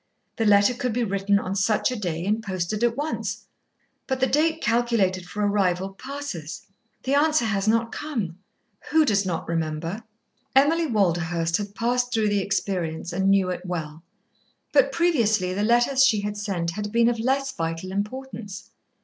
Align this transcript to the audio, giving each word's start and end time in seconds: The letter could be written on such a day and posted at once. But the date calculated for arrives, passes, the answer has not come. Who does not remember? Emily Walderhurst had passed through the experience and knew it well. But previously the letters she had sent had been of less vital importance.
The 0.37 0.47
letter 0.47 0.73
could 0.73 0.93
be 0.93 1.03
written 1.03 1.37
on 1.37 1.55
such 1.55 1.91
a 1.91 1.95
day 1.95 2.25
and 2.25 2.41
posted 2.41 2.83
at 2.83 2.97
once. 2.97 3.45
But 4.07 4.19
the 4.19 4.25
date 4.25 4.59
calculated 4.59 5.27
for 5.27 5.45
arrives, 5.45 5.79
passes, 5.99 6.65
the 7.03 7.13
answer 7.13 7.45
has 7.45 7.67
not 7.67 7.91
come. 7.91 8.39
Who 8.89 9.05
does 9.05 9.27
not 9.27 9.47
remember? 9.47 10.01
Emily 10.55 10.87
Walderhurst 10.87 11.57
had 11.57 11.75
passed 11.75 12.11
through 12.11 12.29
the 12.29 12.39
experience 12.41 13.13
and 13.13 13.29
knew 13.29 13.51
it 13.51 13.63
well. 13.63 14.01
But 14.71 14.91
previously 14.91 15.53
the 15.53 15.61
letters 15.61 16.03
she 16.03 16.21
had 16.21 16.35
sent 16.35 16.71
had 16.71 16.91
been 16.91 17.07
of 17.07 17.19
less 17.19 17.51
vital 17.51 17.91
importance. 17.91 18.71